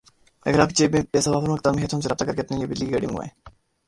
اگر 0.45 0.59
آپ 0.59 0.69
کی 0.69 0.75
جیب 0.75 0.93
میں 0.93 1.01
پیسہ 1.11 1.29
وافر 1.29 1.49
مقدار 1.49 1.73
میں 1.73 1.81
ھے 1.81 1.87
تو 1.87 1.95
ہم 1.97 2.01
سے 2.01 2.09
رابطہ 2.09 2.25
کرکے 2.25 2.41
اپنی 2.41 2.57
لئے 2.57 2.67
بجلی 2.67 2.85
کی 2.85 2.93
گڈی 2.93 3.07
منگوائیں 3.07 3.29